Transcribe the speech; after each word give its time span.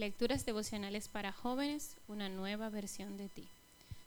Lecturas 0.00 0.46
devocionales 0.46 1.08
para 1.08 1.30
jóvenes, 1.30 1.94
una 2.08 2.30
nueva 2.30 2.70
versión 2.70 3.18
de 3.18 3.28
ti. 3.28 3.46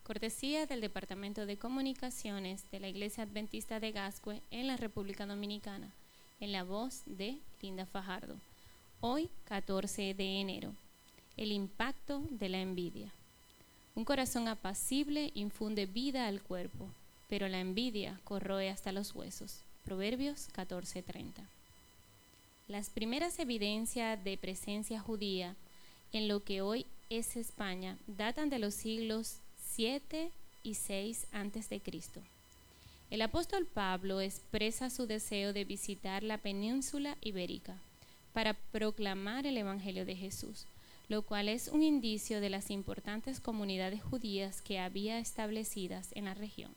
Cortesía 0.01 0.66
del 0.66 0.81
Departamento 0.81 1.46
de 1.46 1.58
Comunicaciones 1.58 2.63
de 2.71 2.79
la 2.79 2.88
Iglesia 2.88 3.25
Adventista 3.25 3.80
de 3.80 3.92
Gascue 3.92 4.42
en 4.50 4.66
la 4.66 4.75
República 4.75 5.27
Dominicana, 5.27 5.92
en 6.40 6.51
la 6.51 6.64
voz 6.64 7.03
de 7.06 7.37
Linda 7.61 7.85
Fajardo. 7.85 8.34
Hoy, 9.02 9.29
14 9.45 10.16
de 10.16 10.41
enero. 10.41 10.73
El 11.38 11.52
impacto 11.52 12.23
de 12.32 12.50
la 12.50 12.60
envidia. 12.60 13.12
Un 13.94 14.04
corazón 14.04 14.48
apacible 14.48 15.30
infunde 15.36 15.86
vida 15.86 16.25
al 16.25 16.41
cuerpo, 16.41 16.88
pero 17.30 17.48
la 17.50 17.60
envidia 17.60 18.20
corroe 18.23 18.71
hasta 18.71 18.91
los 18.91 19.14
huesos. 19.14 19.60
Proverbios 19.86 20.50
14:30. 20.54 21.44
Las 22.68 22.89
primeras 22.89 23.38
evidencias 23.38 24.23
de 24.23 24.39
presencia 24.39 25.00
judía 25.00 25.55
en 26.14 26.27
lo 26.27 26.43
que 26.43 26.61
hoy 26.61 26.86
es 27.09 27.36
España 27.36 27.97
datan 28.07 28.50
de 28.50 28.60
los 28.60 28.75
siglos 28.75 29.39
7 29.75 30.32
y 30.61 30.75
6 30.75 31.28
a.C. 31.32 31.82
El 33.09 33.21
apóstol 33.21 33.65
Pablo 33.65 34.21
expresa 34.21 34.89
su 34.89 35.07
deseo 35.07 35.53
de 35.53 35.65
visitar 35.65 36.23
la 36.23 36.38
península 36.38 37.17
ibérica 37.21 37.77
para 38.31 38.53
proclamar 38.53 39.45
el 39.45 39.57
Evangelio 39.57 40.05
de 40.05 40.15
Jesús, 40.15 40.65
lo 41.09 41.23
cual 41.23 41.49
es 41.49 41.67
un 41.67 41.83
indicio 41.83 42.41
de 42.41 42.49
las 42.49 42.69
importantes 42.69 43.39
comunidades 43.39 44.02
judías 44.02 44.61
que 44.61 44.80
había 44.80 45.19
establecidas 45.19 46.09
en 46.13 46.25
la 46.25 46.33
región. 46.35 46.73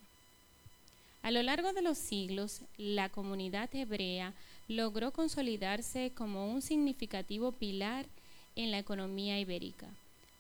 A 1.22 1.30
lo 1.30 1.42
largo 1.42 1.72
de 1.72 1.82
los 1.82 1.98
siglos, 1.98 2.62
la 2.78 3.08
comunidad 3.08 3.68
hebrea 3.74 4.32
logró 4.68 5.12
consolidarse 5.12 6.12
como 6.14 6.50
un 6.50 6.62
significativo 6.62 7.52
pilar 7.52 8.06
en 8.56 8.70
la 8.70 8.78
economía 8.78 9.38
ibérica, 9.38 9.86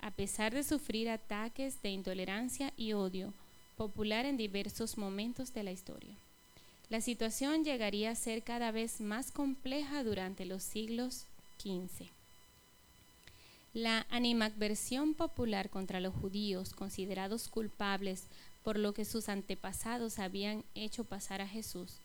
a 0.00 0.10
pesar 0.10 0.52
de 0.52 0.64
sufrir 0.64 1.08
ataques 1.08 1.80
de 1.82 1.90
intolerancia 1.90 2.72
y 2.76 2.92
odio 2.92 3.32
popular 3.76 4.26
en 4.26 4.36
diversos 4.36 4.98
momentos 4.98 5.52
de 5.52 5.62
la 5.62 5.72
historia. 5.72 6.16
La 6.88 7.00
situación 7.00 7.64
llegaría 7.64 8.10
a 8.10 8.14
ser 8.14 8.42
cada 8.42 8.70
vez 8.70 9.00
más 9.00 9.30
compleja 9.30 10.02
durante 10.02 10.44
los 10.46 10.62
siglos 10.62 11.26
XV. 11.58 12.08
La 13.74 14.06
animadversión 14.08 15.14
popular 15.14 15.68
contra 15.68 16.00
los 16.00 16.14
judíos, 16.14 16.72
considerados 16.72 17.48
culpables 17.48 18.24
por 18.62 18.78
lo 18.78 18.94
que 18.94 19.04
sus 19.04 19.28
antepasados 19.28 20.18
habían 20.18 20.64
hecho 20.74 21.04
pasar 21.04 21.42
a 21.42 21.48
Jesús, 21.48 21.98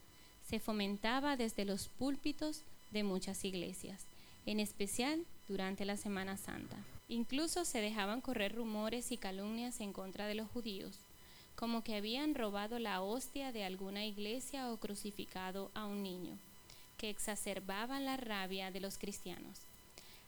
se 0.47 0.59
fomentaba 0.59 1.37
desde 1.37 1.63
los 1.63 1.87
púlpitos 1.87 2.63
de 2.91 3.03
muchas 3.03 3.45
iglesias, 3.45 4.05
en 4.45 4.59
especial 4.59 5.25
durante 5.47 5.85
la 5.85 5.97
Semana 5.97 6.37
Santa. 6.37 6.77
Incluso 7.07 7.65
se 7.65 7.81
dejaban 7.81 8.21
correr 8.21 8.55
rumores 8.55 9.11
y 9.11 9.17
calumnias 9.17 9.81
en 9.81 9.93
contra 9.93 10.27
de 10.27 10.35
los 10.35 10.49
judíos, 10.49 10.97
como 11.55 11.83
que 11.83 11.95
habían 11.95 12.35
robado 12.35 12.79
la 12.79 13.01
hostia 13.01 13.51
de 13.51 13.63
alguna 13.65 14.05
iglesia 14.05 14.71
o 14.71 14.77
crucificado 14.77 15.71
a 15.73 15.85
un 15.85 16.03
niño, 16.03 16.37
que 16.97 17.09
exacerbaban 17.09 18.05
la 18.05 18.17
rabia 18.17 18.71
de 18.71 18.79
los 18.79 18.97
cristianos. 18.97 19.59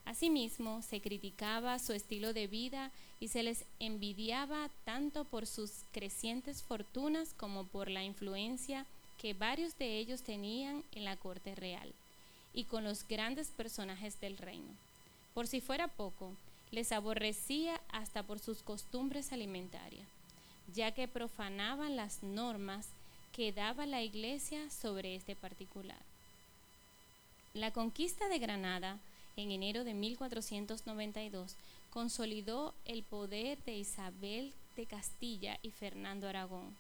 Asimismo, 0.06 0.82
se 0.82 1.00
criticaba 1.00 1.80
su 1.80 1.94
estilo 1.94 2.34
de 2.34 2.48
vida 2.48 2.92
y 3.22 3.30
se 3.30 3.42
les 3.42 3.64
envidiaba 3.80 4.70
tanto 4.84 5.24
por 5.24 5.48
sus 5.48 5.86
crecientes 5.94 6.62
fortunas 6.62 7.34
como 7.34 7.66
por 7.66 7.90
la 7.90 8.04
influencia 8.04 8.86
que 9.18 9.34
varios 9.34 9.78
de 9.78 10.00
ellos 10.00 10.22
tenían 10.22 10.84
en 10.92 11.06
la 11.06 11.16
corte 11.16 11.56
real 11.56 11.94
y 12.54 12.66
con 12.66 12.84
los 12.84 13.08
grandes 13.08 13.50
personajes 13.50 14.20
del 14.20 14.38
reino. 14.38 14.72
Por 15.34 15.48
si 15.48 15.62
fuera 15.62 15.88
poco, 15.88 16.32
les 16.72 16.92
aborrecía 16.92 17.80
hasta 17.92 18.24
por 18.24 18.40
sus 18.40 18.64
costumbres 18.64 19.32
alimentarias, 19.32 20.08
ya 20.74 20.92
que 20.92 21.08
profanaban 21.08 21.96
las 21.96 22.24
normas 22.24 22.88
que 23.32 23.52
daba 23.52 23.86
la 23.86 24.02
iglesia 24.02 24.70
sobre 24.70 25.16
este 25.16 25.36
particular. 25.36 26.02
La 27.54 27.72
conquista 27.72 28.28
de 28.30 28.40
Granada 28.40 29.00
en 29.38 29.52
enero 29.52 29.84
de 29.84 29.94
1492, 29.94 31.56
consolidó 31.90 32.74
el 32.86 33.04
poder 33.04 33.58
de 33.66 33.76
Isabel 33.76 34.54
de 34.76 34.86
Castilla 34.86 35.60
y 35.62 35.72
Fernando 35.72 36.28
Aragón. 36.28 36.76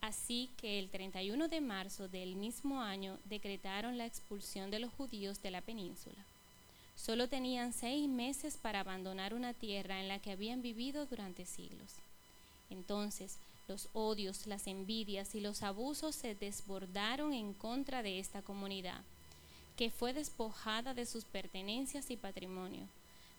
Así 0.00 0.50
que 0.56 0.78
el 0.78 0.88
31 0.88 1.48
de 1.48 1.60
marzo 1.60 2.08
del 2.08 2.36
mismo 2.36 2.80
año 2.80 3.18
decretaron 3.24 3.98
la 3.98 4.06
expulsión 4.06 4.70
de 4.70 4.78
los 4.78 4.92
judíos 4.92 5.42
de 5.42 5.50
la 5.50 5.60
península. 5.60 6.24
Solo 6.94 7.28
tenían 7.28 7.72
seis 7.72 8.08
meses 8.08 8.56
para 8.56 8.80
abandonar 8.80 9.34
una 9.34 9.52
tierra 9.52 10.00
en 10.00 10.08
la 10.08 10.18
que 10.18 10.32
habían 10.32 10.62
vivido 10.62 11.06
durante 11.06 11.44
siglos. 11.44 11.92
Entonces, 12.70 13.36
los 13.68 13.88
odios, 13.92 14.46
las 14.46 14.66
envidias 14.66 15.34
y 15.34 15.40
los 15.40 15.62
abusos 15.62 16.14
se 16.14 16.34
desbordaron 16.34 17.32
en 17.32 17.52
contra 17.52 18.02
de 18.02 18.18
esta 18.18 18.42
comunidad 18.42 19.02
que 19.76 19.90
fue 19.90 20.12
despojada 20.12 20.94
de 20.94 21.04
sus 21.06 21.24
pertenencias 21.24 22.10
y 22.10 22.16
patrimonio. 22.16 22.88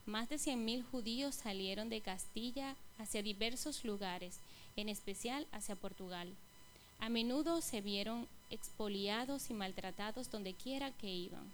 Más 0.06 0.30
de 0.30 0.36
100.000 0.38 0.84
judíos 0.90 1.36
salieron 1.36 1.90
de 1.90 2.02
Castilla 2.02 2.76
hacia 3.00 3.24
diversos 3.24 3.84
lugares, 3.84 4.40
en 4.76 4.88
especial 4.88 5.48
hacia 5.52 5.76
Portugal. 5.76 6.32
A 7.00 7.10
menudo 7.10 7.62
se 7.62 7.82
vieron 7.82 8.28
expoliados 8.50 9.50
y 9.50 9.54
maltratados 9.54 10.30
donde 10.30 10.54
quiera 10.54 10.92
que 10.92 11.10
iban. 11.10 11.52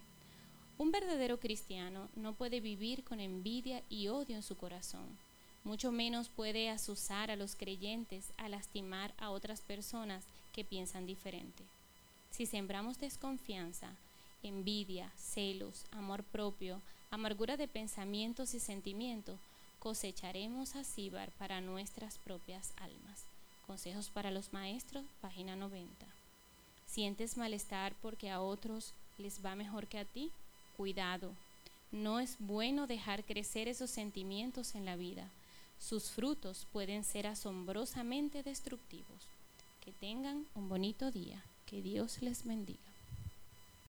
Un 0.78 0.92
verdadero 0.92 1.40
cristiano 1.40 2.10
no 2.16 2.34
puede 2.34 2.60
vivir 2.60 3.04
con 3.04 3.20
envidia 3.20 3.84
y 3.90 4.08
odio 4.08 4.36
en 4.36 4.44
su 4.44 4.58
corazón, 4.58 5.18
mucho 5.64 5.94
menos 5.94 6.28
puede 6.28 6.70
asusar 6.70 7.32
a 7.32 7.38
los 7.38 7.56
creyentes 7.56 8.34
a 8.38 8.50
lastimar 8.50 9.14
a 9.18 9.30
otras 9.30 9.62
personas 9.62 10.26
que 10.52 10.66
piensan 10.66 11.06
diferente. 11.06 11.64
Si 12.32 12.46
sembramos 12.46 13.00
desconfianza, 13.00 13.96
envidia, 14.42 15.10
celos, 15.16 15.86
amor 15.92 16.24
propio, 16.24 16.82
amargura 17.12 17.56
de 17.56 17.70
pensamientos 17.70 18.54
y 18.54 18.60
sentimientos, 18.60 19.40
cosecharemos 19.80 20.76
a 20.76 20.84
Sibar 20.84 21.32
para 21.32 21.62
nuestras 21.62 22.18
propias 22.18 22.74
almas. 22.76 23.33
Consejos 23.66 24.10
para 24.10 24.30
los 24.30 24.54
maestros, 24.54 25.06
página 25.22 25.56
90. 25.56 26.06
¿Sientes 26.86 27.38
malestar 27.38 27.94
porque 28.02 28.30
a 28.30 28.42
otros 28.42 28.94
les 29.18 29.44
va 29.44 29.56
mejor 29.56 29.88
que 29.88 30.00
a 30.00 30.06
ti? 30.06 30.32
Cuidado. 30.78 31.32
No 31.92 32.20
es 32.20 32.36
bueno 32.40 32.88
dejar 32.88 33.24
crecer 33.24 33.68
esos 33.68 33.90
sentimientos 33.90 34.76
en 34.76 34.86
la 34.86 34.96
vida. 34.96 35.30
Sus 35.80 36.12
frutos 36.12 36.68
pueden 36.72 37.04
ser 37.04 37.26
asombrosamente 37.26 38.44
destructivos. 38.44 39.28
Que 39.84 39.92
tengan 39.92 40.46
un 40.56 40.70
bonito 40.70 41.12
día. 41.12 41.44
Que 41.66 41.82
Dios 41.82 42.22
les 42.22 42.46
bendiga. 42.46 42.93